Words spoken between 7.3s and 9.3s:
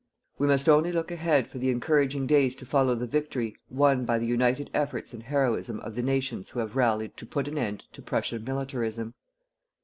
an end to Prussian militarism.